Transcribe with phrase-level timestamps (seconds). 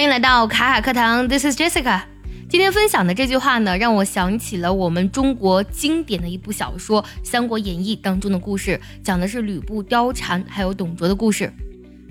[0.00, 2.00] 欢迎来到卡卡课堂，This is Jessica。
[2.48, 11.52] 今天分享的这句话呢，让我想起了我们中国经典的一部小说《三国演义》当中的故事，讲的是吕布貂蝉还有董卓的故事。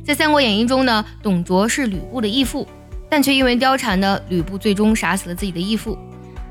[0.05, 2.67] 在《三国演义》中呢，董卓是吕布的义父，
[3.09, 5.97] 但却因为貂蝉呢，吕布最终杀死了自己的义父。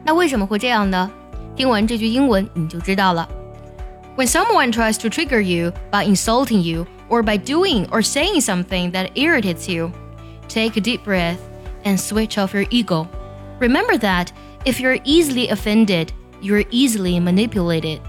[0.04, 1.08] 那为什么会这样呢？
[1.54, 3.28] 听完这句英文你就知道了。
[4.16, 9.12] When someone tries to trigger you by insulting you or by doing or saying something that
[9.14, 9.92] irritates you.
[10.49, 11.37] Take a deep breath
[11.83, 13.07] and switch off your ego.
[13.59, 14.27] Remember that
[14.65, 16.09] if you're easily offended,
[16.41, 17.99] you're easily manipulated.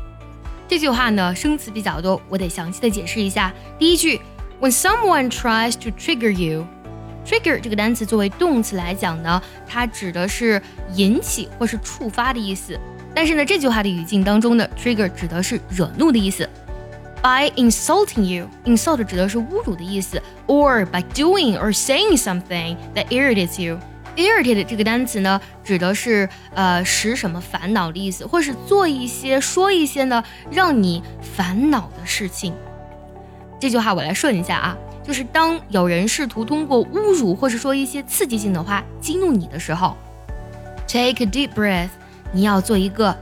[0.66, 3.52] 这句话呢，生词比较多，我得详细的解释一下。
[3.78, 4.20] 第一句，
[4.60, 10.60] When someone tries to trigger you。trigger 这个单词作为动词来讲呢，它指的是
[10.94, 12.78] 引起或是触发的意思。
[13.14, 16.48] 但是呢，这句话的语境当中呢，trigger 指的是惹怒的意思。
[17.21, 23.79] By insulting you，insult 指的是侮辱的意思，or by doing or saying something that irritates you。
[24.15, 32.53] irritate 这个单词呢，指的是呃使什么烦恼的意思，或是做一些、说一些呢让你烦恼的事情。
[33.61, 39.95] 这句话我来顺一下啊，就是当有人试图通过侮辱或是说一些刺激性的话激怒你的时候
[40.87, 41.89] ，take a deep breath，
[42.33, 43.17] 你要做一个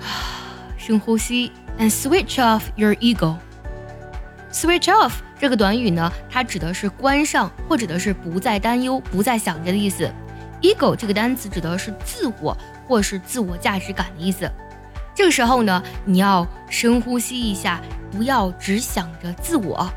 [0.78, 1.52] 深呼吸。
[1.78, 3.36] And switch off your ego.
[4.52, 10.10] Switch off 这个短语呢，它指的是关上，或指的是不再担忧、不再想着的意思。
[10.60, 12.56] ego 这个单词指的是自我
[12.86, 14.50] 或是自我价值感的意思。
[15.14, 19.88] 这个时候呢，你要深呼吸一下，不要只想着自我。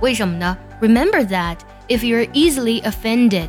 [0.00, 1.56] 为什么呢？Remember that
[1.88, 3.48] if you're easily offended,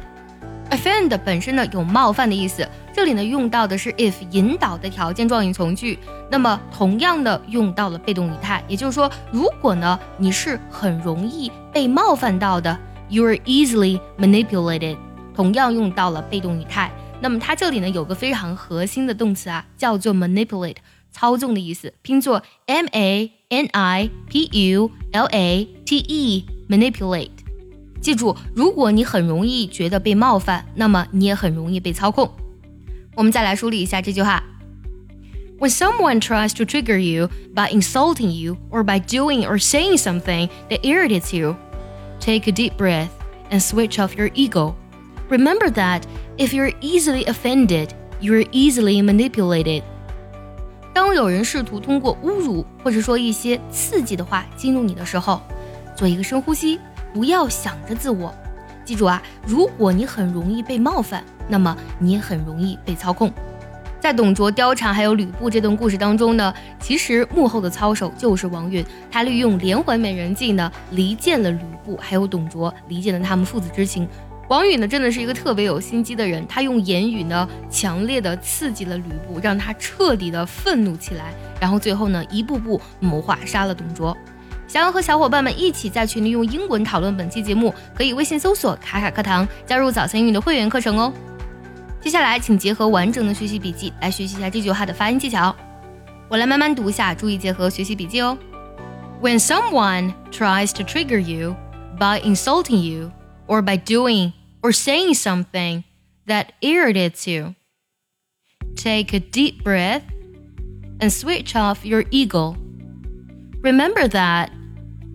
[0.69, 2.67] offend 本身呢有冒犯的意思。
[2.93, 5.97] 这里呢用到的是 if 引导的条件状语从句，
[6.29, 12.77] 那么同样的用到了被动语态，也就是说，如果呢你是很容易被冒犯到的
[13.09, 14.97] ，you are easily manipulated，
[15.33, 16.91] 同样用到了被动语态。
[17.21, 20.77] 那么它这里呢有个非常核心的动词啊，叫做 manipulate，
[21.11, 27.29] 操纵的意思，拼作 m a n i p u l a t e，manipulate。
[28.01, 32.29] 记住，如果你很容易觉得被冒犯，那么你也很容易被操控。
[33.14, 34.42] 我们再来梳理一下这句话：
[35.58, 40.80] When someone tries to trigger you by insulting you or by doing or saying something that
[40.82, 41.56] irritates you,
[42.20, 43.08] take a deep breath
[43.50, 44.74] and switch off your ego.
[45.30, 46.02] Remember that
[46.36, 47.88] if you're easily offended,
[48.20, 49.82] you're easily manipulated.
[50.92, 55.40] 当有人试图通过侮辱或者说一些刺激的话激怒你的时候，
[55.96, 56.78] 做一个深呼吸，
[57.14, 58.34] 不要想着自我。
[58.91, 63.31] 记住啊，如果你很容易被冒犯，那么你也很容易被操控。
[64.01, 74.05] 在董卓、貂蝉还有吕布这段故事当中呢，其实幕后的操手就是王允，他利用连环美人计呢，离间了吕布还有董卓，离间了他们父子之情。
[74.49, 84.17] 王允呢，真的是一个特别有心机的人，他用言语呢，强烈的刺激了吕布，让他彻底的愤怒起来，然后最后呢，一步步谋划杀了董卓。
[84.70, 91.12] 想要和小伙伴们一起在群里用英文讨论本期节目，可以微信搜索“卡卡课堂”，加入早餐英语的会员课程哦。
[92.00, 95.54] 接下来，请结合完整的学习笔记来学习一下这句话的发音技巧。
[96.28, 98.36] 我来慢慢读一下，注意结合学习笔记哦。
[99.22, 101.56] When someone tries to trigger you
[101.98, 103.12] by insulting you
[103.46, 105.84] or by doing or saying something
[106.26, 107.54] that irritates you,
[108.76, 110.02] take a deep breath
[110.98, 112.56] and switch off your ego.
[113.62, 114.50] Remember that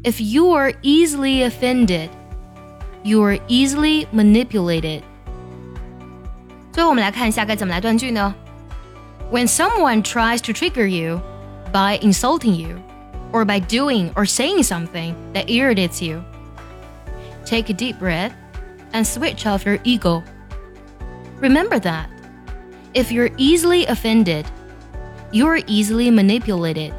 [0.04, 2.10] if you are easily offended,
[3.04, 5.04] you are easily manipulated.
[6.72, 8.34] 最后我们来看一下该怎么来断句呢？
[9.32, 11.22] When someone tries to trigger you
[11.72, 12.80] by insulting you,
[13.32, 16.22] or by doing or saying something that irritates you,
[17.46, 18.34] take a deep breath
[18.92, 20.22] and switch off your ego.
[21.40, 22.10] Remember that
[22.94, 24.46] if you're easily offended,
[25.32, 26.94] you're easily manipulated.